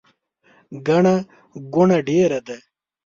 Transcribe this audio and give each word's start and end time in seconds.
ګڼه 0.87 1.15
ګوڼه 1.73 1.97
ډیره 2.07 2.39
ده 2.47 2.57